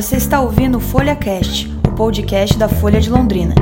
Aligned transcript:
Você 0.00 0.16
está 0.16 0.40
ouvindo 0.40 0.78
o 0.78 0.80
Folha 0.80 1.14
Cast, 1.14 1.70
o 1.86 1.92
podcast 1.92 2.56
da 2.56 2.70
Folha 2.70 2.98
de 2.98 3.10
Londrina. 3.10 3.54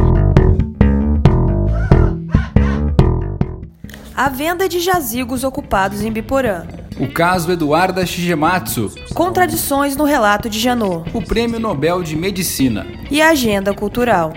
A 4.14 4.28
venda 4.28 4.68
de 4.68 4.78
jazigos 4.78 5.42
ocupados 5.42 6.00
em 6.00 6.12
Biporã. 6.12 6.62
O 6.96 7.08
caso 7.08 7.50
Eduarda 7.50 8.06
Shigematsu. 8.06 8.94
Contradições 9.14 9.96
no 9.96 10.04
relato 10.04 10.48
de 10.48 10.60
Janot. 10.60 11.10
O 11.12 11.20
Prêmio 11.20 11.58
Nobel 11.58 12.04
de 12.04 12.14
Medicina. 12.14 12.86
E 13.10 13.20
a 13.20 13.30
agenda 13.30 13.74
cultural. 13.74 14.32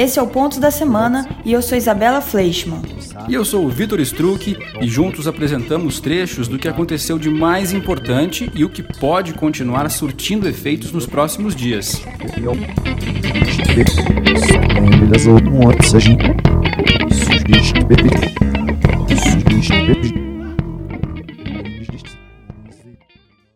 Esse 0.00 0.18
é 0.18 0.22
o 0.22 0.26
Ponto 0.26 0.58
da 0.58 0.70
Semana 0.70 1.28
e 1.44 1.52
eu 1.52 1.60
sou 1.60 1.76
Isabela 1.76 2.22
Fleischmann. 2.22 2.80
E 3.28 3.34
eu 3.34 3.44
sou 3.44 3.66
o 3.66 3.68
Vitor 3.68 4.00
Struck 4.00 4.56
e 4.80 4.88
juntos 4.88 5.28
apresentamos 5.28 6.00
trechos 6.00 6.48
do 6.48 6.58
que 6.58 6.66
aconteceu 6.66 7.18
de 7.18 7.28
mais 7.28 7.74
importante 7.74 8.50
e 8.54 8.64
o 8.64 8.70
que 8.70 8.82
pode 8.82 9.34
continuar 9.34 9.90
surtindo 9.90 10.48
efeitos 10.48 10.90
nos 10.90 11.04
próximos 11.04 11.54
dias. 11.54 12.02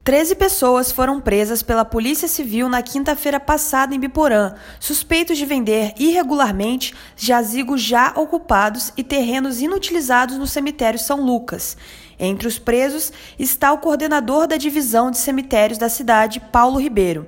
Treze 0.04 0.34
pessoas 0.34 0.92
foram 0.92 1.18
presas 1.18 1.62
pela 1.62 1.82
Polícia 1.82 2.28
Civil 2.28 2.68
na 2.68 2.82
quinta-feira 2.82 3.40
passada 3.40 3.94
em 3.94 3.98
Biporã, 3.98 4.52
suspeitos 4.78 5.38
de 5.38 5.46
vender 5.46 5.94
irregularmente 5.98 6.94
jazigos 7.16 7.80
já 7.80 8.12
ocupados 8.14 8.92
e 8.98 9.02
terrenos 9.02 9.62
inutilizados 9.62 10.36
no 10.36 10.46
cemitério 10.46 10.98
São 11.00 11.24
Lucas. 11.24 11.74
Entre 12.20 12.46
os 12.46 12.58
presos 12.58 13.14
está 13.38 13.72
o 13.72 13.78
coordenador 13.78 14.46
da 14.46 14.58
divisão 14.58 15.10
de 15.10 15.16
cemitérios 15.16 15.78
da 15.78 15.88
cidade, 15.88 16.38
Paulo 16.52 16.78
Ribeiro. 16.78 17.26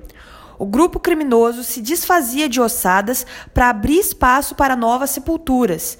O 0.59 0.65
grupo 0.65 0.99
criminoso 0.99 1.63
se 1.63 1.81
desfazia 1.81 2.47
de 2.49 2.59
ossadas 2.59 3.25
para 3.53 3.69
abrir 3.69 3.99
espaço 3.99 4.53
para 4.53 4.75
novas 4.75 5.11
sepulturas. 5.11 5.97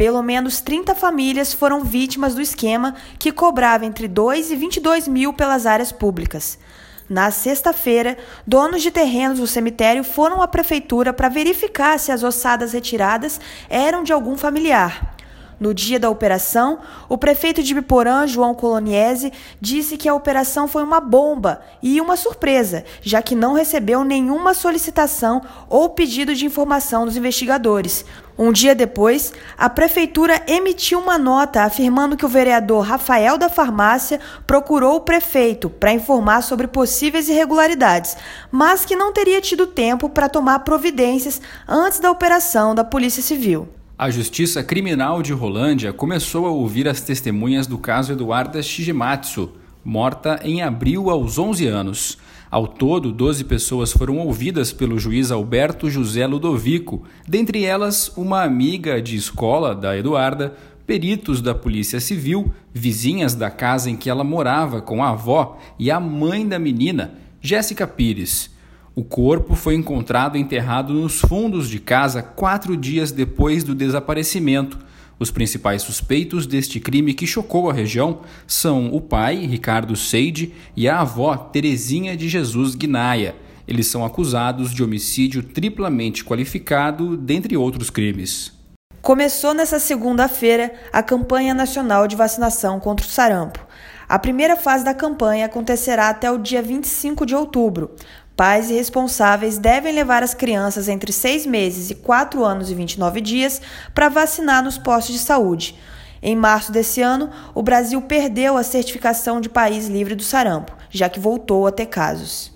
Pelo 0.00 0.22
menos 0.22 0.62
30 0.62 0.94
famílias 0.94 1.52
foram 1.52 1.84
vítimas 1.84 2.34
do 2.34 2.40
esquema 2.40 2.94
que 3.18 3.30
cobrava 3.30 3.84
entre 3.84 4.08
2 4.08 4.50
e 4.50 4.56
22 4.56 5.06
mil 5.06 5.30
pelas 5.30 5.66
áreas 5.66 5.92
públicas. 5.92 6.58
Na 7.06 7.30
sexta-feira, 7.30 8.16
donos 8.46 8.80
de 8.80 8.90
terrenos 8.90 9.40
do 9.40 9.46
cemitério 9.46 10.02
foram 10.02 10.40
à 10.40 10.48
prefeitura 10.48 11.12
para 11.12 11.28
verificar 11.28 11.98
se 11.98 12.10
as 12.10 12.22
ossadas 12.22 12.72
retiradas 12.72 13.38
eram 13.68 14.02
de 14.02 14.10
algum 14.10 14.38
familiar. 14.38 15.18
No 15.60 15.74
dia 15.74 16.00
da 16.00 16.08
operação, 16.08 16.78
o 17.06 17.18
prefeito 17.18 17.62
de 17.62 17.74
Biporã, 17.74 18.26
João 18.26 18.54
Coloniese, 18.54 19.30
disse 19.60 19.98
que 19.98 20.08
a 20.08 20.14
operação 20.14 20.66
foi 20.66 20.82
uma 20.82 21.00
bomba 21.00 21.60
e 21.82 22.00
uma 22.00 22.16
surpresa, 22.16 22.82
já 23.02 23.20
que 23.20 23.34
não 23.34 23.52
recebeu 23.52 24.02
nenhuma 24.02 24.54
solicitação 24.54 25.42
ou 25.68 25.90
pedido 25.90 26.34
de 26.34 26.46
informação 26.46 27.04
dos 27.04 27.14
investigadores. 27.14 28.06
Um 28.42 28.52
dia 28.52 28.74
depois, 28.74 29.34
a 29.58 29.68
prefeitura 29.68 30.42
emitiu 30.46 30.98
uma 30.98 31.18
nota 31.18 31.60
afirmando 31.62 32.16
que 32.16 32.24
o 32.24 32.28
vereador 32.28 32.86
Rafael 32.86 33.36
da 33.36 33.50
Farmácia 33.50 34.18
procurou 34.46 34.96
o 34.96 35.00
prefeito 35.02 35.68
para 35.68 35.92
informar 35.92 36.40
sobre 36.40 36.66
possíveis 36.66 37.28
irregularidades, 37.28 38.16
mas 38.50 38.86
que 38.86 38.96
não 38.96 39.12
teria 39.12 39.42
tido 39.42 39.66
tempo 39.66 40.08
para 40.08 40.26
tomar 40.26 40.60
providências 40.60 41.38
antes 41.68 42.00
da 42.00 42.10
operação 42.10 42.74
da 42.74 42.82
Polícia 42.82 43.22
Civil. 43.22 43.68
A 43.98 44.08
Justiça 44.08 44.62
Criminal 44.62 45.20
de 45.20 45.34
Rolândia 45.34 45.92
começou 45.92 46.46
a 46.46 46.50
ouvir 46.50 46.88
as 46.88 47.02
testemunhas 47.02 47.66
do 47.66 47.76
caso 47.76 48.10
Eduarda 48.10 48.62
Shigematsu, 48.62 49.52
morta 49.84 50.40
em 50.42 50.62
abril 50.62 51.10
aos 51.10 51.38
11 51.38 51.66
anos. 51.66 52.16
Ao 52.50 52.66
todo, 52.66 53.12
12 53.12 53.44
pessoas 53.44 53.92
foram 53.92 54.18
ouvidas 54.18 54.72
pelo 54.72 54.98
juiz 54.98 55.30
Alberto 55.30 55.88
José 55.88 56.26
Ludovico, 56.26 57.04
dentre 57.28 57.64
elas 57.64 58.12
uma 58.16 58.42
amiga 58.42 59.00
de 59.00 59.14
escola 59.14 59.72
da 59.72 59.96
Eduarda, 59.96 60.56
peritos 60.84 61.40
da 61.40 61.54
Polícia 61.54 62.00
Civil, 62.00 62.52
vizinhas 62.74 63.36
da 63.36 63.50
casa 63.52 63.88
em 63.88 63.96
que 63.96 64.10
ela 64.10 64.24
morava 64.24 64.82
com 64.82 65.00
a 65.00 65.10
avó 65.10 65.60
e 65.78 65.92
a 65.92 66.00
mãe 66.00 66.44
da 66.44 66.58
menina, 66.58 67.14
Jéssica 67.40 67.86
Pires. 67.86 68.50
O 68.96 69.04
corpo 69.04 69.54
foi 69.54 69.76
encontrado 69.76 70.36
enterrado 70.36 70.92
nos 70.92 71.20
fundos 71.20 71.68
de 71.68 71.78
casa 71.78 72.20
quatro 72.20 72.76
dias 72.76 73.12
depois 73.12 73.62
do 73.62 73.76
desaparecimento. 73.76 74.76
Os 75.20 75.30
principais 75.30 75.82
suspeitos 75.82 76.46
deste 76.46 76.80
crime 76.80 77.12
que 77.12 77.26
chocou 77.26 77.68
a 77.68 77.74
região 77.74 78.20
são 78.46 78.86
o 78.90 79.02
pai, 79.02 79.36
Ricardo 79.44 79.94
Seide, 79.94 80.54
e 80.74 80.88
a 80.88 81.00
avó, 81.00 81.36
Terezinha 81.36 82.16
de 82.16 82.26
Jesus 82.26 82.74
Guinaia. 82.74 83.36
Eles 83.68 83.86
são 83.86 84.02
acusados 84.02 84.72
de 84.72 84.82
homicídio 84.82 85.42
triplamente 85.42 86.24
qualificado, 86.24 87.18
dentre 87.18 87.54
outros 87.54 87.90
crimes. 87.90 88.58
Começou 89.02 89.52
nesta 89.52 89.78
segunda-feira 89.78 90.72
a 90.90 91.02
campanha 91.02 91.52
nacional 91.52 92.08
de 92.08 92.16
vacinação 92.16 92.80
contra 92.80 93.04
o 93.04 93.08
sarampo. 93.08 93.60
A 94.08 94.18
primeira 94.18 94.56
fase 94.56 94.84
da 94.84 94.94
campanha 94.94 95.46
acontecerá 95.46 96.08
até 96.08 96.30
o 96.30 96.38
dia 96.38 96.62
25 96.62 97.26
de 97.26 97.34
outubro. 97.34 97.94
Pais 98.36 98.70
e 98.70 98.74
responsáveis 98.74 99.58
devem 99.58 99.92
levar 99.92 100.22
as 100.22 100.34
crianças 100.34 100.88
entre 100.88 101.12
6 101.12 101.46
meses 101.46 101.90
e 101.90 101.94
4 101.94 102.44
anos 102.44 102.70
e 102.70 102.74
29 102.74 103.20
dias 103.20 103.60
para 103.94 104.08
vacinar 104.08 104.62
nos 104.62 104.78
postos 104.78 105.14
de 105.14 105.20
saúde. 105.20 105.76
Em 106.22 106.36
março 106.36 106.70
desse 106.70 107.00
ano, 107.00 107.30
o 107.54 107.62
Brasil 107.62 108.00
perdeu 108.02 108.56
a 108.56 108.62
certificação 108.62 109.40
de 109.40 109.48
país 109.48 109.88
livre 109.88 110.14
do 110.14 110.22
sarampo, 110.22 110.72
já 110.90 111.08
que 111.08 111.20
voltou 111.20 111.66
a 111.66 111.72
ter 111.72 111.86
casos. 111.86 112.52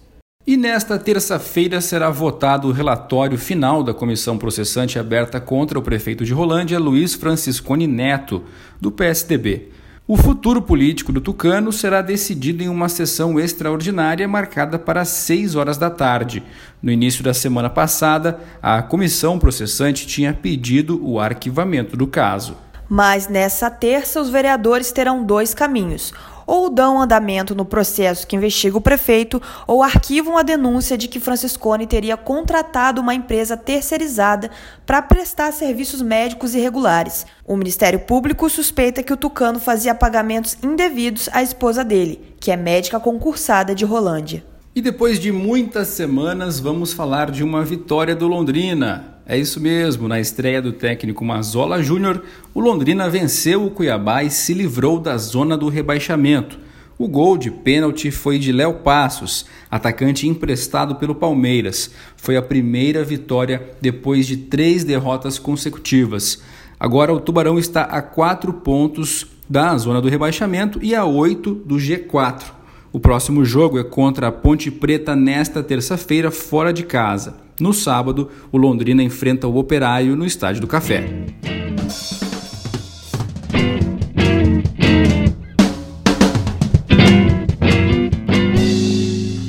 E 0.47 0.59
nesta 0.59 0.99
terça-feira 0.99 1.81
será 1.81 2.11
votado 2.11 2.69
o 2.69 2.73
relatório 2.73 3.39
final 3.39 3.83
da 3.83 3.95
comissão 3.95 4.37
processante 4.37 4.99
aberta 4.99 5.41
contra 5.41 5.79
o 5.79 5.83
prefeito 5.83 6.23
de 6.23 6.35
Rolândia, 6.35 6.79
Luiz 6.79 7.15
Franciscone 7.15 7.87
Neto, 7.87 8.45
do 8.79 8.93
PSDB. 8.93 9.71
O 10.07 10.19
futuro 10.19 10.61
político 10.61 11.11
do 11.11 11.19
Tucano 11.19 11.73
será 11.73 12.03
decidido 12.03 12.63
em 12.63 12.69
uma 12.69 12.91
sessão 12.91 13.41
extraordinária 13.41 14.29
marcada 14.29 14.79
para 14.79 15.03
6 15.03 15.55
horas 15.55 15.79
da 15.79 15.89
tarde. 15.89 16.43
No 16.83 16.93
início 16.93 17.25
da 17.25 17.33
semana 17.33 17.71
passada, 17.71 18.39
a 18.63 18.83
comissão 18.83 19.39
processante 19.39 20.07
tinha 20.07 20.35
pedido 20.35 21.01
o 21.03 21.19
arquivamento 21.19 21.97
do 21.97 22.07
caso. 22.07 22.55
Mas 22.87 23.29
nessa 23.29 23.71
terça, 23.71 24.21
os 24.21 24.29
vereadores 24.29 24.93
terão 24.93 25.25
dois 25.25 25.55
caminhos 25.55 26.13
ou 26.47 26.71
dão 26.71 27.01
andamento 27.01 27.55
no 27.55 27.65
processo 27.65 28.27
que 28.27 28.37
investiga 28.37 28.77
o 28.77 28.81
prefeito, 28.81 29.41
ou 29.67 29.83
arquivam 29.83 30.37
a 30.37 30.43
denúncia 30.43 30.97
de 30.97 31.09
que 31.09 31.21
Franciscone 31.21 31.87
teria 31.87 32.17
contratado 32.17 33.01
uma 33.01 33.15
empresa 33.15 33.57
terceirizada 33.57 34.51
para 34.85 35.03
prestar 35.03 35.53
serviços 35.53 36.03
médicos 36.03 36.55
irregulares. 36.55 37.27
O 37.47 37.57
Ministério 37.57 38.01
Público 38.01 38.49
suspeita 38.49 39.03
que 39.03 39.13
o 39.13 39.17
Tucano 39.17 39.59
fazia 39.59 39.95
pagamentos 39.95 40.57
indevidos 40.63 41.29
à 41.33 41.43
esposa 41.43 41.85
dele, 41.85 42.35
que 42.41 42.51
é 42.51 42.57
médica 42.57 43.01
concursada 43.01 43.75
de 43.75 43.85
Rolândia. 43.85 44.45
E 44.75 44.81
depois 44.81 45.21
de 45.21 45.31
muitas 45.31 45.89
semanas, 45.89 46.59
vamos 46.59 46.93
falar 46.93 47.31
de 47.31 47.45
uma 47.45 47.65
vitória 47.65 48.17
do 48.17 48.27
Londrina. 48.27 49.14
É 49.27 49.39
isso 49.39 49.59
mesmo, 49.59 50.07
na 50.07 50.21
estreia 50.21 50.61
do 50.61 50.71
técnico 50.71 51.25
Mazola 51.25 51.83
Júnior, 51.83 52.23
o 52.53 52.61
Londrina 52.61 53.09
venceu 53.09 53.65
o 53.65 53.71
Cuiabá 53.71 54.23
e 54.23 54.29
se 54.29 54.53
livrou 54.53 55.01
da 55.01 55.17
zona 55.17 55.57
do 55.57 55.71
rebaixamento. 55.71 56.59
O 56.99 57.09
gol 57.09 57.39
de 57.39 57.51
pênalti 57.51 58.11
foi 58.11 58.39
de 58.39 58.53
Léo 58.53 58.75
Passos, 58.75 59.47
atacante 59.71 60.29
emprestado 60.29 60.97
pelo 60.97 61.15
Palmeiras. 61.15 61.91
Foi 62.17 62.37
a 62.37 62.43
primeira 62.43 63.03
vitória 63.03 63.71
depois 63.81 64.27
de 64.27 64.37
três 64.37 64.85
derrotas 64.85 65.39
consecutivas. 65.39 66.43
Agora 66.79 67.11
o 67.11 67.19
Tubarão 67.19 67.59
está 67.59 67.85
a 67.85 68.03
quatro 68.03 68.53
pontos 68.53 69.27
da 69.49 69.75
zona 69.79 70.03
do 70.03 70.09
rebaixamento 70.09 70.79
e 70.83 70.95
a 70.95 71.07
oito 71.07 71.55
do 71.55 71.77
G4. 71.77 72.43
O 72.93 73.01
próximo 73.01 73.43
jogo 73.43 73.79
é 73.79 73.85
contra 73.85 74.29
a 74.29 74.33
Ponte 74.33 74.71
Preta 74.71 75.17
nesta 75.17 75.63
terça-feira, 75.63 76.31
fora 76.31 76.75
de 76.75 76.83
casa. 76.83 77.44
No 77.61 77.73
sábado, 77.73 78.31
o 78.51 78.59
Londrina 78.59 79.03
enfrenta 79.03 79.47
o 79.47 79.57
Operário 79.57 80.17
no 80.17 80.27
Estádio 80.27 80.61
do 80.61 80.67
Café. 80.67 81.09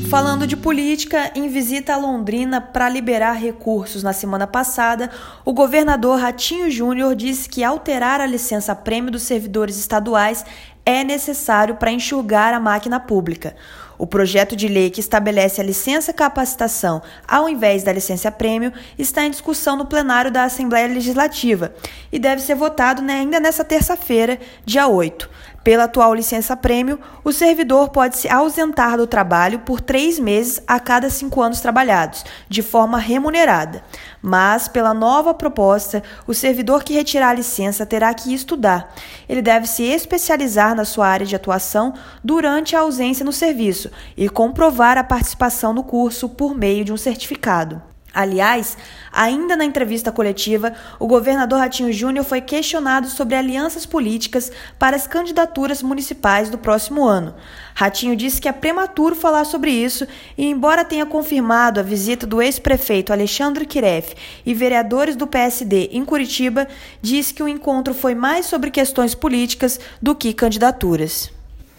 Falando 0.08 0.48
de 0.48 0.56
política, 0.56 1.32
em 1.36 1.50
visita 1.50 1.94
a 1.94 1.98
Londrina 1.98 2.62
para 2.62 2.88
liberar 2.88 3.34
recursos 3.34 4.04
na 4.04 4.14
semana 4.14 4.46
passada, 4.46 5.10
o 5.44 5.52
governador 5.52 6.20
Ratinho 6.20 6.70
Júnior 6.70 7.16
disse 7.16 7.50
que 7.50 7.64
alterar 7.64 8.22
a 8.22 8.26
licença-prêmio 8.26 9.12
dos 9.12 9.24
servidores 9.24 9.78
estaduais 9.78 10.46
é 10.86 11.04
necessário 11.04 11.76
para 11.76 11.92
enxugar 11.92 12.54
a 12.54 12.60
máquina 12.60 13.00
pública. 13.00 13.56
O 13.98 14.06
projeto 14.06 14.56
de 14.56 14.68
lei 14.68 14.90
que 14.90 15.00
estabelece 15.00 15.62
a 15.62 15.64
licença 15.64 16.14
capacitação 16.14 17.02
ao 17.28 17.48
invés 17.48 17.84
da 17.84 17.94
licença 17.94 18.32
prêmio 18.32 18.74
está 18.98 19.26
em 19.26 19.32
discussão 19.32 19.76
no 19.76 19.86
plenário 19.86 20.32
da 20.32 20.44
Assembleia 20.44 20.88
Legislativa 20.88 21.74
e 22.12 22.20
deve 22.20 22.42
ser 22.42 22.56
votado 22.56 23.02
né, 23.02 23.20
ainda 23.20 23.40
nesta 23.40 23.64
terça-feira, 23.64 24.40
dia 24.66 24.88
8. 24.88 25.30
Pela 25.66 25.86
atual 25.86 26.14
licença 26.14 26.56
prêmio, 26.56 27.00
o 27.24 27.32
servidor 27.32 27.90
pode 27.90 28.18
se 28.18 28.30
ausentar 28.30 28.98
do 28.98 29.08
trabalho 29.08 29.58
por 29.62 29.82
três 29.82 30.20
meses 30.20 30.62
a 30.68 30.80
cada 30.80 31.10
cinco 31.10 31.42
anos 31.42 31.60
trabalhados, 31.60 32.24
de 32.48 32.62
forma 32.62 33.00
remunerada. 33.00 33.84
Mas, 34.22 34.68
pela 34.68 34.94
nova 34.94 35.34
proposta, 35.34 36.04
o 36.28 36.36
servidor 36.36 36.84
que 36.84 36.94
retirar 36.94 37.30
a 37.30 37.34
licença 37.34 37.84
terá 37.84 38.14
que 38.14 38.32
estudar. 38.32 38.94
Ele 39.28 39.42
deve 39.42 39.66
se 39.66 39.82
especializar 39.82 40.76
na 40.76 40.86
sua 40.86 41.08
área 41.08 41.26
de 41.26 41.36
atuação 41.36 41.96
durante 42.24 42.76
a 42.76 42.82
ausência 42.82 43.26
no 43.26 43.34
serviço 43.34 43.90
e 44.16 44.30
comprovar 44.30 45.00
a 45.00 45.04
participação 45.04 45.74
no 45.74 45.84
curso 45.84 46.30
por 46.30 46.54
meio 46.56 46.86
de 46.86 46.94
um 46.94 46.98
certificado. 46.98 47.95
Aliás, 48.16 48.78
ainda 49.12 49.58
na 49.58 49.66
entrevista 49.66 50.10
coletiva, 50.10 50.72
o 50.98 51.06
governador 51.06 51.60
Ratinho 51.60 51.92
Júnior 51.92 52.24
foi 52.24 52.40
questionado 52.40 53.10
sobre 53.10 53.36
alianças 53.36 53.86
políticas 53.86 54.50
para 54.80 54.96
as 54.96 55.06
candidaturas 55.06 55.84
municipais 55.84 56.50
do 56.50 56.58
próximo 56.58 57.04
ano. 57.04 57.36
Ratinho 57.74 58.16
disse 58.16 58.40
que 58.40 58.48
é 58.48 58.54
prematuro 58.54 59.18
falar 59.18 59.44
sobre 59.44 59.70
isso 59.70 60.08
e, 60.38 60.46
embora 60.46 60.86
tenha 60.86 61.06
confirmado 61.06 61.78
a 61.78 61.84
visita 61.84 62.26
do 62.26 62.42
ex-prefeito 62.42 63.12
Alexandre 63.12 63.66
Kiref 63.66 64.16
e 64.46 64.54
vereadores 64.54 65.18
do 65.18 65.28
PSD 65.28 65.90
em 65.92 66.06
Curitiba, 66.06 66.70
disse 67.02 67.34
que 67.34 67.44
o 67.44 67.50
encontro 67.50 67.94
foi 67.94 68.16
mais 68.16 68.46
sobre 68.46 68.72
questões 68.72 69.14
políticas 69.14 69.78
do 70.02 70.16
que 70.16 70.34
candidaturas. 70.34 71.36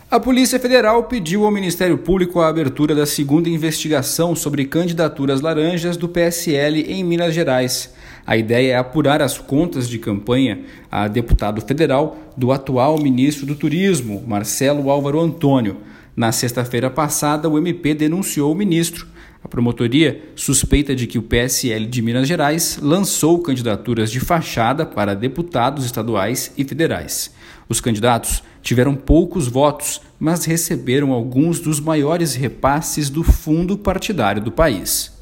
A 0.08 0.20
Polícia 0.20 0.60
Federal 0.60 1.02
pediu 1.02 1.44
ao 1.44 1.50
Ministério 1.50 1.98
Público 1.98 2.38
a 2.38 2.46
abertura 2.46 2.94
da 2.94 3.04
segunda 3.04 3.48
investigação 3.48 4.36
sobre 4.36 4.64
candidaturas 4.64 5.40
laranjas 5.40 5.96
do 5.96 6.08
PSL 6.08 6.82
em 6.82 7.02
Minas 7.02 7.34
Gerais. 7.34 7.92
A 8.24 8.36
ideia 8.36 8.74
é 8.74 8.76
apurar 8.76 9.20
as 9.20 9.36
contas 9.36 9.88
de 9.88 9.98
campanha 9.98 10.60
a 10.88 11.08
deputado 11.08 11.60
federal 11.60 12.16
do 12.36 12.52
atual 12.52 13.00
ministro 13.02 13.44
do 13.44 13.56
Turismo, 13.56 14.22
Marcelo 14.24 14.90
Álvaro 14.90 15.20
Antônio. 15.20 15.78
Na 16.14 16.30
sexta-feira 16.30 16.88
passada, 16.88 17.48
o 17.48 17.58
MP 17.58 17.92
denunciou 17.92 18.52
o 18.52 18.56
ministro. 18.56 19.08
A 19.42 19.48
promotoria 19.48 20.22
suspeita 20.36 20.94
de 20.94 21.08
que 21.08 21.18
o 21.18 21.22
PSL 21.22 21.84
de 21.84 22.00
Minas 22.00 22.28
Gerais 22.28 22.78
lançou 22.80 23.40
candidaturas 23.40 24.12
de 24.12 24.20
fachada 24.20 24.86
para 24.86 25.16
deputados 25.16 25.84
estaduais 25.84 26.52
e 26.56 26.62
federais. 26.62 27.34
Os 27.68 27.80
candidatos 27.80 28.42
tiveram 28.66 28.96
poucos 28.96 29.46
votos, 29.46 30.00
mas 30.18 30.44
receberam 30.44 31.12
alguns 31.12 31.60
dos 31.60 31.78
maiores 31.78 32.34
repasses 32.34 33.08
do 33.08 33.22
fundo 33.22 33.78
partidário 33.78 34.42
do 34.42 34.50
país. 34.50 35.12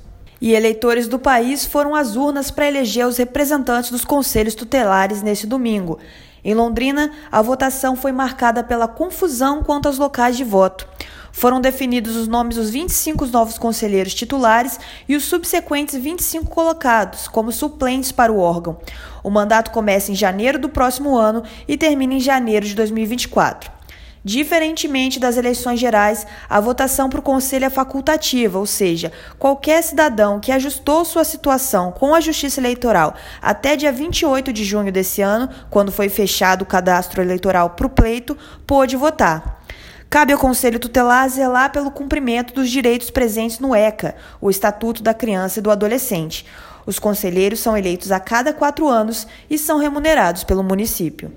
E 0.41 0.55
eleitores 0.55 1.06
do 1.06 1.19
país 1.19 1.67
foram 1.67 1.94
às 1.94 2.17
urnas 2.17 2.50
para 2.50 2.67
eleger 2.67 3.06
os 3.06 3.19
representantes 3.19 3.91
dos 3.91 4.02
conselhos 4.02 4.55
tutelares 4.55 5.20
neste 5.20 5.46
domingo. 5.46 5.99
Em 6.43 6.55
Londrina, 6.55 7.12
a 7.31 7.43
votação 7.43 7.94
foi 7.94 8.12
marcada 8.12 8.64
pela 8.64 8.88
confusão 8.88 9.62
quanto 9.62 9.88
aos 9.88 9.99
locais 9.99 10.38
de 10.38 10.44
voto. 10.44 10.88
Foram 11.37 11.61
definidos 11.61 12.15
os 12.15 12.29
nomes 12.29 12.55
dos 12.55 12.71
25 12.71 13.27
novos 13.27 13.59
conselheiros 13.59 14.15
titulares 14.15 14.79
e 15.09 15.17
os 15.17 15.25
subsequentes 15.25 15.97
25 15.97 16.47
colocados 16.47 17.27
como 17.27 17.51
suplentes 17.51 18.13
para 18.13 18.33
o 18.33 18.39
órgão. 18.39 18.79
O 19.21 19.31
mandato 19.31 19.73
começa 19.73 20.13
em 20.13 20.15
janeiro 20.15 20.61
do 20.61 20.69
próximo 20.69 21.17
ano 21.17 21.43
e 21.67 21.77
termina 21.77 22.15
em 22.15 22.21
janeiro 22.21 22.65
de 22.65 22.77
2024. 22.77 23.69
Diferentemente 24.23 25.19
das 25.19 25.37
eleições 25.37 25.81
gerais, 25.81 26.25
a 26.49 26.61
votação 26.61 27.11
para 27.11 27.19
o 27.19 27.23
conselho 27.23 27.65
é 27.65 27.71
facultativa, 27.71 28.57
ou 28.57 28.65
seja, 28.65 29.11
qualquer 29.37 29.83
cidadão 29.83 30.39
que 30.39 30.53
ajustou 30.53 31.05
sua 31.05 31.25
situação 31.25 31.91
com 31.91 32.15
a 32.15 32.21
Justiça 32.21 32.61
Eleitoral 32.61 33.13
até 33.43 33.75
dia 33.75 33.91
28 33.91 34.53
de 34.53 34.63
junho 34.65 34.93
desse 34.93 35.21
ano, 35.21 35.51
quando 35.69 35.91
foi 35.91 36.09
fechado 36.09 36.63
o 36.63 36.67
cadastro 36.67 37.21
eleitoral 37.21 37.71
para 37.71 37.89
o 37.89 37.91
pleito, 37.91 38.39
pôde 38.65 38.97
votar. 38.97 39.64
Cabe 40.15 40.33
ao 40.33 40.39
Conselho 40.39 40.79
Tutelar 40.79 41.29
zelar 41.29 41.73
pelo 41.73 41.91
cumprimento 41.91 42.55
dos 42.55 42.71
direitos 42.71 43.11
presentes 43.11 43.59
no 43.59 43.75
ECA, 43.75 44.15
o 44.41 44.49
Estatuto 44.49 45.03
da 45.03 45.13
Criança 45.13 45.59
e 45.59 45.63
do 45.63 45.73
Adolescente. 45.73 46.47
Os 46.87 47.01
conselheiros 47.01 47.59
são 47.59 47.77
eleitos 47.77 48.13
a 48.13 48.21
cada 48.21 48.53
quatro 48.53 48.87
anos 48.87 49.27
e 49.51 49.59
são 49.59 49.77
remunerados 49.77 50.45
pelo 50.45 50.63
município. 50.63 51.33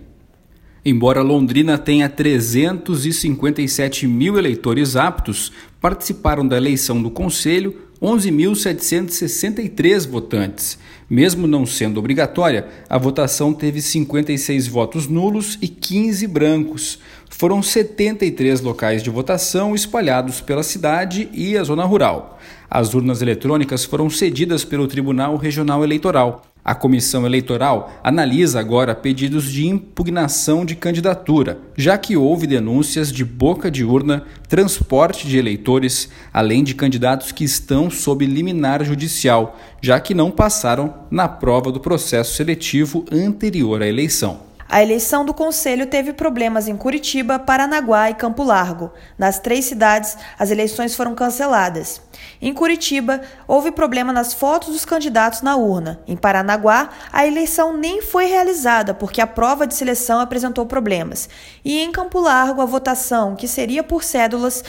Embora 0.85 1.23
Londrina 1.23 1.75
tenha 1.79 2.07
357 2.07 4.05
mil 4.05 4.37
eleitores 4.37 4.95
aptos, 4.95 5.51
participaram 5.81 6.47
da 6.47 6.55
eleição 6.55 7.01
do 7.01 7.09
Conselho 7.09 7.86
11.763 8.01 10.07
votantes. 10.07 10.79
Mesmo 11.09 11.47
não 11.47 11.65
sendo 11.65 11.99
obrigatória, 11.99 12.67
a 12.89 12.97
votação 12.97 13.53
teve 13.53 13.81
56 13.81 14.67
votos 14.67 15.07
nulos 15.07 15.57
e 15.61 15.67
15 15.67 16.27
brancos. 16.27 16.99
Foram 17.29 17.63
73 17.63 18.61
locais 18.61 19.01
de 19.01 19.09
votação 19.09 19.73
espalhados 19.73 20.41
pela 20.41 20.63
cidade 20.63 21.29
e 21.33 21.57
a 21.57 21.63
zona 21.63 21.85
rural. 21.85 22.37
As 22.69 22.93
urnas 22.93 23.21
eletrônicas 23.21 23.85
foram 23.85 24.09
cedidas 24.09 24.65
pelo 24.65 24.87
Tribunal 24.87 25.37
Regional 25.37 25.81
Eleitoral. 25.83 26.43
A 26.67 26.75
comissão 26.75 27.25
eleitoral 27.25 27.93
analisa 28.03 28.59
agora 28.59 28.93
pedidos 28.93 29.49
de 29.49 29.65
impugnação 29.65 30.65
de 30.65 30.75
candidatura, 30.75 31.59
já 31.77 31.97
que 31.97 32.17
houve 32.17 32.45
denúncias 32.45 33.09
de 33.09 33.23
boca 33.23 33.71
de 33.71 33.85
urna, 33.85 34.25
transporte 34.49 35.25
de 35.29 35.37
eleitores, 35.37 36.09
além 36.33 36.65
de 36.65 36.75
candidatos 36.75 37.31
que 37.31 37.45
estão 37.45 37.89
sob 37.89 38.25
liminar 38.25 38.83
judicial, 38.83 39.57
já 39.81 39.97
que 39.97 40.13
não 40.13 40.29
passaram 40.29 40.93
na 41.09 41.29
prova 41.29 41.71
do 41.71 41.79
processo 41.79 42.35
seletivo 42.35 43.05
anterior 43.09 43.81
à 43.81 43.87
eleição. 43.87 44.46
A 44.69 44.83
eleição 44.83 45.23
do 45.23 45.33
conselho 45.33 45.87
teve 45.87 46.11
problemas 46.11 46.67
em 46.67 46.75
Curitiba, 46.75 47.39
Paranaguá 47.39 48.09
e 48.09 48.13
Campo 48.13 48.43
Largo. 48.43 48.91
Nas 49.17 49.39
três 49.39 49.63
cidades, 49.63 50.17
as 50.37 50.51
eleições 50.51 50.93
foram 50.93 51.15
canceladas. 51.15 52.01
Em 52.41 52.53
Curitiba, 52.53 53.21
houve 53.47 53.71
problema 53.71 54.11
nas 54.11 54.33
fotos 54.33 54.69
dos 54.69 54.83
candidatos 54.83 55.41
na 55.41 55.55
urna. 55.55 56.01
Em 56.05 56.17
Paranaguá, 56.17 56.89
a 57.13 57.25
eleição 57.25 57.77
nem 57.77 58.01
foi 58.01 58.25
realizada 58.25 58.93
porque 58.93 59.21
a 59.21 59.27
prova 59.27 59.65
de 59.65 59.73
seleção 59.73 60.19
apresentou 60.19 60.65
problemas. 60.65 61.29
E 61.63 61.79
em 61.79 61.89
Campo 61.89 62.19
Largo, 62.19 62.61
a 62.61 62.65
votação, 62.65 63.37
que 63.37 63.47
seria 63.47 63.83
por 63.83 64.03
cédulas, 64.03 64.65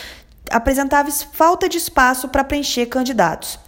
apresentava 0.48 1.10
falta 1.32 1.68
de 1.68 1.76
espaço 1.76 2.28
para 2.28 2.44
preencher 2.44 2.86
candidatos. 2.86 3.58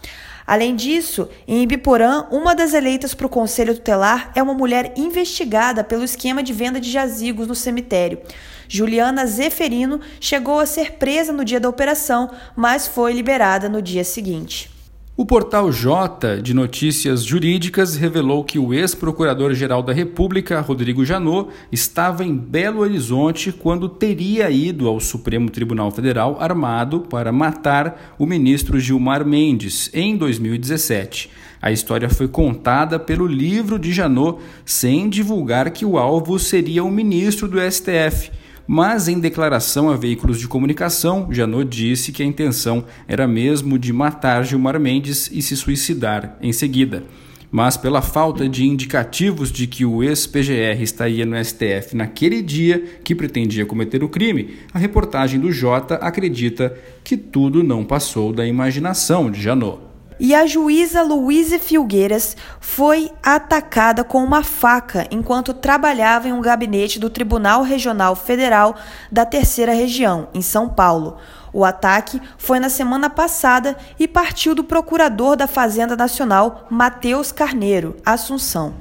Além 0.50 0.74
disso, 0.74 1.28
em 1.46 1.62
Ibiporã, 1.62 2.24
uma 2.28 2.56
das 2.56 2.74
eleitas 2.74 3.14
para 3.14 3.24
o 3.24 3.30
Conselho 3.30 3.72
Tutelar 3.72 4.32
é 4.34 4.42
uma 4.42 4.52
mulher 4.52 4.92
investigada 4.96 5.84
pelo 5.84 6.02
esquema 6.02 6.42
de 6.42 6.52
venda 6.52 6.80
de 6.80 6.90
jazigos 6.90 7.46
no 7.46 7.54
cemitério. 7.54 8.18
Juliana 8.66 9.26
Zeferino 9.26 10.00
chegou 10.18 10.58
a 10.58 10.66
ser 10.66 10.94
presa 10.94 11.32
no 11.32 11.44
dia 11.44 11.60
da 11.60 11.68
operação, 11.68 12.32
mas 12.56 12.88
foi 12.88 13.12
liberada 13.12 13.68
no 13.68 13.80
dia 13.80 14.02
seguinte. 14.02 14.79
O 15.20 15.26
portal 15.26 15.70
J 15.70 16.40
de 16.40 16.54
Notícias 16.54 17.22
Jurídicas 17.22 17.94
revelou 17.94 18.42
que 18.42 18.58
o 18.58 18.72
ex-procurador-geral 18.72 19.82
da 19.82 19.92
República, 19.92 20.62
Rodrigo 20.62 21.04
Janot, 21.04 21.50
estava 21.70 22.24
em 22.24 22.34
Belo 22.34 22.80
Horizonte 22.80 23.52
quando 23.52 23.86
teria 23.86 24.50
ido 24.50 24.88
ao 24.88 24.98
Supremo 24.98 25.50
Tribunal 25.50 25.90
Federal 25.90 26.38
armado 26.40 27.02
para 27.02 27.30
matar 27.30 28.14
o 28.18 28.24
ministro 28.24 28.80
Gilmar 28.80 29.22
Mendes 29.22 29.90
em 29.92 30.16
2017. 30.16 31.28
A 31.60 31.70
história 31.70 32.08
foi 32.08 32.26
contada 32.26 32.98
pelo 32.98 33.26
livro 33.26 33.78
de 33.78 33.92
Janot 33.92 34.40
sem 34.64 35.06
divulgar 35.10 35.70
que 35.70 35.84
o 35.84 35.98
alvo 35.98 36.38
seria 36.38 36.82
o 36.82 36.90
ministro 36.90 37.46
do 37.46 37.60
STF 37.60 38.39
mas 38.72 39.08
em 39.08 39.18
declaração 39.18 39.90
a 39.90 39.96
veículos 39.96 40.38
de 40.38 40.46
comunicação, 40.46 41.26
Janot 41.28 41.68
disse 41.68 42.12
que 42.12 42.22
a 42.22 42.24
intenção 42.24 42.84
era 43.08 43.26
mesmo 43.26 43.76
de 43.76 43.92
matar 43.92 44.44
Gilmar 44.44 44.78
Mendes 44.78 45.28
e 45.32 45.42
se 45.42 45.56
suicidar 45.56 46.38
em 46.40 46.52
seguida. 46.52 47.02
Mas 47.50 47.76
pela 47.76 48.00
falta 48.00 48.48
de 48.48 48.64
indicativos 48.64 49.50
de 49.50 49.66
que 49.66 49.84
o 49.84 50.04
ex-PGR 50.04 50.80
estaria 50.82 51.26
no 51.26 51.36
STF 51.44 51.96
naquele 51.96 52.40
dia 52.40 53.00
que 53.02 53.12
pretendia 53.12 53.66
cometer 53.66 54.04
o 54.04 54.08
crime, 54.08 54.58
a 54.72 54.78
reportagem 54.78 55.40
do 55.40 55.50
Jota 55.50 55.96
acredita 55.96 56.72
que 57.02 57.16
tudo 57.16 57.64
não 57.64 57.84
passou 57.84 58.32
da 58.32 58.46
imaginação 58.46 59.32
de 59.32 59.42
Janot 59.42 59.89
e 60.20 60.34
a 60.34 60.46
juíza 60.46 61.02
Luíse 61.02 61.58
Filgueiras 61.58 62.36
foi 62.60 63.10
atacada 63.22 64.04
com 64.04 64.22
uma 64.22 64.44
faca 64.44 65.08
enquanto 65.10 65.54
trabalhava 65.54 66.28
em 66.28 66.32
um 66.32 66.42
gabinete 66.42 67.00
do 67.00 67.08
Tribunal 67.08 67.62
Regional 67.62 68.14
Federal 68.14 68.76
da 69.10 69.24
Terceira 69.24 69.72
Região, 69.72 70.28
em 70.34 70.42
São 70.42 70.68
Paulo. 70.68 71.16
O 71.54 71.64
ataque 71.64 72.20
foi 72.36 72.60
na 72.60 72.68
semana 72.68 73.08
passada 73.08 73.76
e 73.98 74.06
partiu 74.06 74.54
do 74.54 74.62
procurador 74.62 75.36
da 75.36 75.46
Fazenda 75.46 75.96
Nacional, 75.96 76.66
Matheus 76.68 77.32
Carneiro, 77.32 77.96
Assunção. 78.04 78.74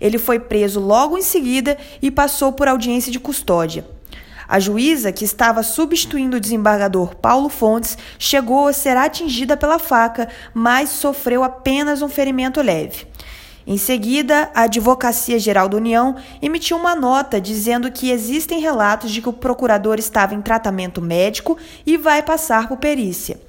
Ele 0.00 0.18
foi 0.18 0.38
preso 0.38 0.78
logo 0.78 1.18
em 1.18 1.22
seguida 1.22 1.76
e 2.00 2.12
passou 2.12 2.52
por 2.52 2.68
audiência 2.68 3.10
de 3.10 3.18
custódia. 3.18 3.95
A 4.48 4.60
juíza, 4.60 5.12
que 5.12 5.24
estava 5.24 5.62
substituindo 5.62 6.36
o 6.36 6.40
desembargador 6.40 7.16
Paulo 7.16 7.48
Fontes, 7.48 7.98
chegou 8.18 8.68
a 8.68 8.72
ser 8.72 8.96
atingida 8.96 9.56
pela 9.56 9.78
faca, 9.78 10.28
mas 10.54 10.90
sofreu 10.90 11.42
apenas 11.42 12.02
um 12.02 12.08
ferimento 12.08 12.62
leve. 12.62 13.06
Em 13.66 13.76
seguida, 13.76 14.48
a 14.54 14.62
Advocacia 14.62 15.40
Geral 15.40 15.68
da 15.68 15.76
União 15.76 16.14
emitiu 16.40 16.76
uma 16.76 16.94
nota 16.94 17.40
dizendo 17.40 17.90
que 17.90 18.12
existem 18.12 18.60
relatos 18.60 19.10
de 19.10 19.20
que 19.20 19.28
o 19.28 19.32
procurador 19.32 19.98
estava 19.98 20.34
em 20.34 20.40
tratamento 20.40 21.02
médico 21.02 21.58
e 21.84 21.96
vai 21.96 22.22
passar 22.22 22.68
por 22.68 22.76
perícia. 22.76 23.40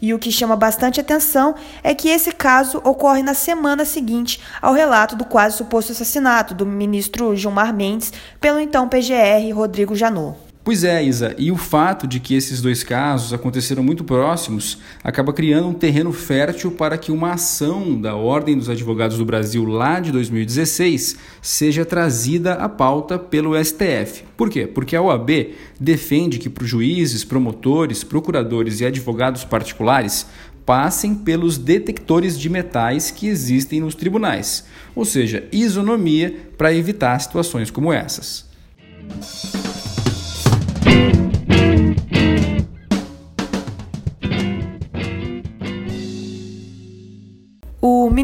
E 0.00 0.12
o 0.12 0.18
que 0.18 0.30
chama 0.30 0.56
bastante 0.56 1.00
atenção 1.00 1.54
é 1.82 1.94
que 1.94 2.08
esse 2.08 2.32
caso 2.32 2.80
ocorre 2.84 3.22
na 3.22 3.34
semana 3.34 3.84
seguinte 3.84 4.40
ao 4.60 4.72
relato 4.72 5.16
do 5.16 5.24
quase 5.24 5.56
suposto 5.56 5.92
assassinato 5.92 6.54
do 6.54 6.66
ministro 6.66 7.34
Gilmar 7.34 7.74
Mendes 7.74 8.12
pelo 8.40 8.58
então 8.58 8.88
PGR 8.88 9.52
Rodrigo 9.54 9.94
Janot. 9.94 10.45
Pois 10.66 10.82
é, 10.82 11.00
Isa, 11.00 11.32
e 11.38 11.52
o 11.52 11.56
fato 11.56 12.08
de 12.08 12.18
que 12.18 12.34
esses 12.34 12.60
dois 12.60 12.82
casos 12.82 13.32
aconteceram 13.32 13.84
muito 13.84 14.02
próximos 14.02 14.78
acaba 15.04 15.32
criando 15.32 15.68
um 15.68 15.72
terreno 15.72 16.12
fértil 16.12 16.72
para 16.72 16.98
que 16.98 17.12
uma 17.12 17.34
ação 17.34 18.00
da 18.00 18.16
Ordem 18.16 18.58
dos 18.58 18.68
Advogados 18.68 19.16
do 19.16 19.24
Brasil 19.24 19.64
lá 19.64 20.00
de 20.00 20.10
2016 20.10 21.18
seja 21.40 21.84
trazida 21.84 22.54
à 22.54 22.68
pauta 22.68 23.16
pelo 23.16 23.54
STF. 23.64 24.24
Por 24.36 24.50
quê? 24.50 24.66
Porque 24.66 24.96
a 24.96 25.02
OAB 25.02 25.54
defende 25.78 26.36
que 26.36 26.50
para 26.50 26.64
os 26.64 26.68
juízes, 26.68 27.22
promotores, 27.22 28.02
procuradores 28.02 28.80
e 28.80 28.86
advogados 28.86 29.44
particulares 29.44 30.26
passem 30.66 31.14
pelos 31.14 31.58
detectores 31.58 32.36
de 32.36 32.50
metais 32.50 33.12
que 33.12 33.28
existem 33.28 33.80
nos 33.80 33.94
tribunais, 33.94 34.64
ou 34.96 35.04
seja, 35.04 35.46
isonomia 35.52 36.50
para 36.58 36.74
evitar 36.74 37.16
situações 37.20 37.70
como 37.70 37.92
essas. 37.92 38.46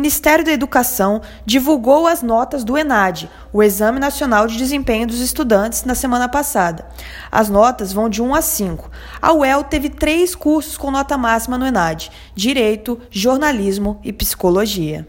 Ministério 0.03 0.45
da 0.45 0.51
Educação 0.51 1.23
divulgou 1.47 2.09
as 2.09 2.23
notas 2.25 2.65
do 2.65 2.77
ENAD, 2.77 3.31
o 3.53 3.63
Exame 3.63 4.01
Nacional 4.01 4.49
de 4.49 4.57
Desempenho 4.57 5.07
dos 5.07 5.21
Estudantes, 5.21 5.85
na 5.85 5.95
semana 5.95 6.29
passada. 6.29 6.89
As 7.31 7.49
notas 7.49 7.93
vão 7.93 8.09
de 8.09 8.21
1 8.21 8.35
a 8.35 8.43
5. 8.43 8.91
A 9.23 9.33
UEL 9.33 9.63
teve 9.63 9.89
três 9.89 10.35
cursos 10.35 10.77
com 10.77 10.91
nota 10.91 11.17
máxima 11.17 11.57
no 11.57 11.65
ENAD: 11.65 12.11
Direito, 12.35 12.99
Jornalismo 13.13 14.01
e 14.03 14.13
Psicologia. 14.13 15.07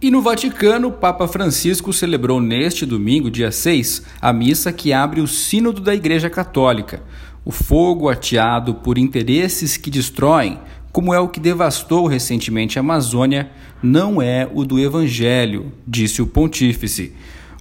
E 0.00 0.10
no 0.10 0.20
Vaticano, 0.20 0.88
o 0.88 0.92
Papa 0.92 1.28
Francisco 1.28 1.92
celebrou 1.92 2.40
neste 2.40 2.84
domingo, 2.84 3.30
dia 3.30 3.52
6, 3.52 4.02
a 4.20 4.32
missa 4.32 4.72
que 4.72 4.92
abre 4.92 5.20
o 5.20 5.28
Sínodo 5.28 5.80
da 5.80 5.94
Igreja 5.94 6.28
Católica. 6.28 7.00
O 7.44 7.52
fogo 7.52 8.08
ateado 8.08 8.74
por 8.74 8.98
interesses 8.98 9.76
que 9.76 9.88
destroem 9.88 10.58
como 10.92 11.14
é 11.14 11.18
o 11.18 11.28
que 11.28 11.40
devastou 11.40 12.06
recentemente 12.06 12.78
a 12.78 12.80
Amazônia, 12.80 13.50
não 13.82 14.22
é 14.22 14.48
o 14.52 14.64
do 14.64 14.78
Evangelho, 14.78 15.72
disse 15.86 16.22
o 16.22 16.26
pontífice. 16.26 17.12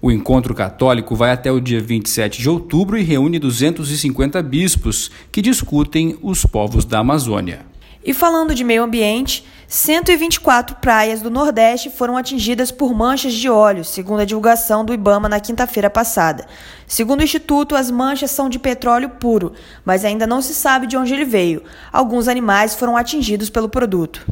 O 0.01 0.11
encontro 0.11 0.53
católico 0.53 1.15
vai 1.15 1.31
até 1.31 1.51
o 1.51 1.59
dia 1.59 1.81
27 1.81 2.41
de 2.41 2.49
outubro 2.49 2.97
e 2.97 3.03
reúne 3.03 3.39
250 3.39 4.41
bispos 4.41 5.11
que 5.31 5.41
discutem 5.41 6.17
os 6.21 6.45
povos 6.45 6.85
da 6.85 6.99
Amazônia. 6.99 7.65
E 8.03 8.13
falando 8.13 8.55
de 8.55 8.63
meio 8.63 8.81
ambiente, 8.81 9.45
124 9.67 10.77
praias 10.77 11.21
do 11.21 11.29
Nordeste 11.29 11.91
foram 11.91 12.17
atingidas 12.17 12.71
por 12.71 12.95
manchas 12.95 13.33
de 13.33 13.47
óleo, 13.47 13.85
segundo 13.85 14.21
a 14.21 14.25
divulgação 14.25 14.83
do 14.83 14.93
Ibama 14.93 15.29
na 15.29 15.39
quinta-feira 15.39 15.87
passada. 15.87 16.47
Segundo 16.87 17.21
o 17.21 17.23
Instituto, 17.23 17.75
as 17.75 17.91
manchas 17.91 18.31
são 18.31 18.49
de 18.49 18.57
petróleo 18.57 19.09
puro, 19.09 19.53
mas 19.85 20.03
ainda 20.03 20.25
não 20.25 20.41
se 20.41 20.55
sabe 20.55 20.87
de 20.87 20.97
onde 20.97 21.13
ele 21.13 21.25
veio. 21.25 21.63
Alguns 21.93 22.27
animais 22.27 22.73
foram 22.73 22.97
atingidos 22.97 23.51
pelo 23.51 23.69
produto. 23.69 24.25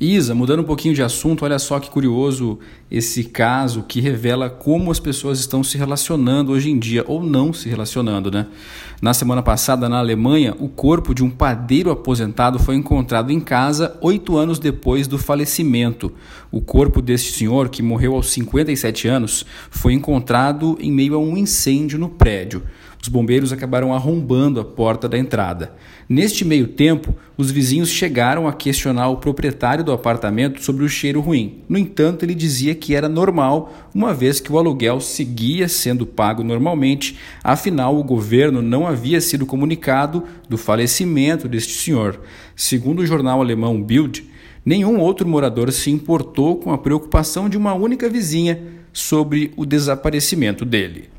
Isa, 0.00 0.34
mudando 0.34 0.58
um 0.58 0.64
pouquinho 0.64 0.92
de 0.92 1.04
assunto, 1.04 1.44
olha 1.44 1.56
só 1.56 1.78
que 1.78 1.88
curioso 1.88 2.58
esse 2.90 3.22
caso 3.22 3.84
que 3.86 4.00
revela 4.00 4.50
como 4.50 4.90
as 4.90 4.98
pessoas 4.98 5.38
estão 5.38 5.62
se 5.62 5.78
relacionando 5.78 6.50
hoje 6.50 6.68
em 6.68 6.76
dia, 6.76 7.04
ou 7.06 7.22
não 7.22 7.52
se 7.52 7.68
relacionando, 7.68 8.28
né? 8.28 8.48
Na 9.00 9.14
semana 9.14 9.40
passada, 9.40 9.88
na 9.88 10.00
Alemanha, 10.00 10.52
o 10.58 10.68
corpo 10.68 11.14
de 11.14 11.22
um 11.22 11.30
padeiro 11.30 11.92
aposentado 11.92 12.58
foi 12.58 12.74
encontrado 12.74 13.30
em 13.30 13.38
casa 13.38 13.96
oito 14.00 14.36
anos 14.36 14.58
depois 14.58 15.06
do 15.06 15.16
falecimento. 15.16 16.12
O 16.50 16.60
corpo 16.60 17.00
deste 17.00 17.32
senhor, 17.32 17.68
que 17.68 17.80
morreu 17.80 18.16
aos 18.16 18.32
57 18.32 19.06
anos, 19.06 19.46
foi 19.70 19.92
encontrado 19.92 20.76
em 20.80 20.90
meio 20.90 21.14
a 21.14 21.18
um 21.18 21.36
incêndio 21.36 22.00
no 22.00 22.08
prédio. 22.08 22.64
Os 23.00 23.08
bombeiros 23.08 23.52
acabaram 23.52 23.94
arrombando 23.94 24.58
a 24.58 24.64
porta 24.64 25.08
da 25.08 25.18
entrada. 25.18 25.74
Neste 26.08 26.44
meio 26.44 26.68
tempo, 26.68 27.14
os 27.36 27.50
vizinhos 27.50 27.88
chegaram 27.88 28.46
a 28.46 28.52
questionar 28.52 29.08
o 29.08 29.16
proprietário 29.16 29.82
do 29.82 29.92
apartamento 29.92 30.62
sobre 30.62 30.84
o 30.84 30.88
cheiro 30.88 31.20
ruim. 31.20 31.62
No 31.68 31.78
entanto, 31.78 32.24
ele 32.24 32.34
dizia 32.34 32.74
que 32.74 32.94
era 32.94 33.08
normal, 33.08 33.72
uma 33.94 34.12
vez 34.12 34.38
que 34.38 34.52
o 34.52 34.58
aluguel 34.58 35.00
seguia 35.00 35.66
sendo 35.66 36.06
pago 36.06 36.44
normalmente, 36.44 37.18
afinal, 37.42 37.98
o 37.98 38.04
governo 38.04 38.60
não 38.60 38.86
havia 38.86 39.20
sido 39.20 39.46
comunicado 39.46 40.24
do 40.48 40.58
falecimento 40.58 41.48
deste 41.48 41.72
senhor. 41.72 42.20
Segundo 42.54 43.00
o 43.00 43.06
jornal 43.06 43.40
alemão 43.40 43.82
Bild, 43.82 44.28
nenhum 44.64 45.00
outro 45.00 45.26
morador 45.26 45.72
se 45.72 45.90
importou 45.90 46.56
com 46.56 46.70
a 46.70 46.78
preocupação 46.78 47.48
de 47.48 47.56
uma 47.56 47.72
única 47.72 48.10
vizinha 48.10 48.62
sobre 48.92 49.52
o 49.56 49.64
desaparecimento 49.64 50.64
dele. 50.66 51.13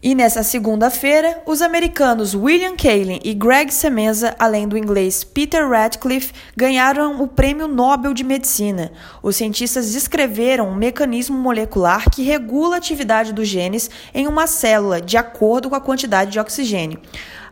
E 0.00 0.14
nessa 0.14 0.44
segunda-feira, 0.44 1.42
os 1.44 1.60
americanos 1.60 2.32
William 2.32 2.76
Kaelin 2.76 3.18
e 3.24 3.34
Greg 3.34 3.74
Semenza, 3.74 4.32
além 4.38 4.68
do 4.68 4.78
inglês 4.78 5.24
Peter 5.24 5.68
Radcliffe, 5.68 6.32
ganharam 6.56 7.20
o 7.20 7.26
Prêmio 7.26 7.66
Nobel 7.66 8.14
de 8.14 8.22
Medicina. 8.22 8.92
Os 9.20 9.34
cientistas 9.34 9.92
descreveram 9.92 10.68
um 10.68 10.74
mecanismo 10.76 11.36
molecular 11.36 12.08
que 12.10 12.22
regula 12.22 12.76
a 12.76 12.78
atividade 12.78 13.32
dos 13.32 13.48
genes 13.48 13.90
em 14.14 14.28
uma 14.28 14.46
célula 14.46 15.00
de 15.00 15.16
acordo 15.16 15.68
com 15.68 15.74
a 15.74 15.80
quantidade 15.80 16.30
de 16.30 16.38
oxigênio. 16.38 17.00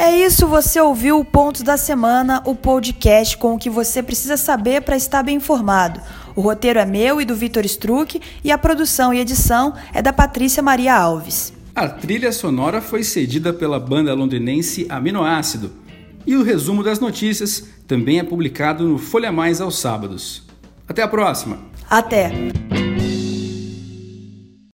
É 0.00 0.16
isso, 0.16 0.46
você 0.46 0.80
ouviu 0.80 1.18
o 1.18 1.24
Pontos 1.24 1.62
da 1.62 1.76
Semana, 1.76 2.40
o 2.46 2.54
podcast 2.54 3.36
com 3.36 3.56
o 3.56 3.58
que 3.58 3.68
você 3.68 4.00
precisa 4.00 4.36
saber 4.36 4.82
para 4.82 4.96
estar 4.96 5.24
bem 5.24 5.38
informado. 5.38 6.00
O 6.36 6.40
roteiro 6.40 6.78
é 6.78 6.86
meu 6.86 7.20
e 7.20 7.24
do 7.24 7.34
Vitor 7.34 7.64
Struck 7.64 8.22
e 8.44 8.52
a 8.52 8.56
produção 8.56 9.12
e 9.12 9.18
edição 9.18 9.74
é 9.92 10.00
da 10.00 10.12
Patrícia 10.12 10.62
Maria 10.62 10.94
Alves. 10.94 11.52
A 11.74 11.88
trilha 11.88 12.30
sonora 12.30 12.80
foi 12.80 13.02
cedida 13.02 13.52
pela 13.52 13.80
banda 13.80 14.14
londrinense 14.14 14.86
Aminoácido. 14.88 15.72
E 16.24 16.36
o 16.36 16.44
resumo 16.44 16.84
das 16.84 17.00
notícias 17.00 17.64
também 17.88 18.20
é 18.20 18.22
publicado 18.22 18.86
no 18.86 18.98
Folha 18.98 19.32
Mais 19.32 19.60
aos 19.60 19.80
sábados. 19.80 20.46
Até 20.86 21.02
a 21.02 21.08
próxima! 21.08 21.58
Até! 21.90 22.30